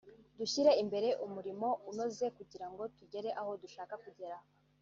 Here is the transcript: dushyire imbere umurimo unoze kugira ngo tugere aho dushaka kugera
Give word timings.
dushyire 0.39 0.71
imbere 0.83 1.09
umurimo 1.25 1.67
unoze 1.91 2.25
kugira 2.37 2.67
ngo 2.71 2.83
tugere 2.97 3.29
aho 3.39 3.51
dushaka 3.63 3.93
kugera 4.03 4.37